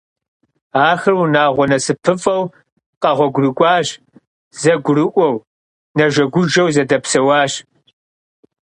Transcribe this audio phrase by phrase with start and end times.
[0.87, 2.43] Ахэр унагъуэ насыпыфӏэу
[3.01, 3.87] къэгъуэгурыкӏуащ,
[4.59, 5.35] зэгурыӏуэу,
[5.97, 7.53] нэжэгужэу зэдэпсэуащ.